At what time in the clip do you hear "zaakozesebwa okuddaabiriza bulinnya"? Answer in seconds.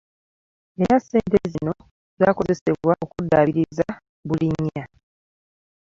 2.19-4.83